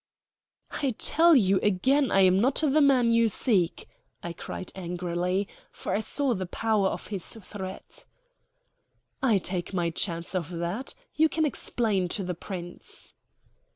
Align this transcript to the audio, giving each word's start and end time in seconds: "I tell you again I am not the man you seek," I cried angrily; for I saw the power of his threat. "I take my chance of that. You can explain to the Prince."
"I 0.71 0.95
tell 0.97 1.35
you 1.35 1.59
again 1.61 2.09
I 2.11 2.21
am 2.21 2.39
not 2.39 2.55
the 2.55 2.81
man 2.81 3.11
you 3.11 3.29
seek," 3.29 3.87
I 4.23 4.33
cried 4.33 4.71
angrily; 4.73 5.47
for 5.71 5.93
I 5.93 5.99
saw 5.99 6.33
the 6.33 6.47
power 6.47 6.87
of 6.87 7.09
his 7.09 7.35
threat. 7.43 8.05
"I 9.21 9.37
take 9.37 9.75
my 9.75 9.91
chance 9.91 10.33
of 10.33 10.49
that. 10.57 10.95
You 11.17 11.29
can 11.29 11.45
explain 11.45 12.07
to 12.17 12.23
the 12.23 12.33
Prince." 12.33 13.13